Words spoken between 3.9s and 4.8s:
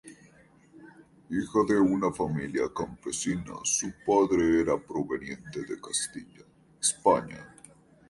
padre era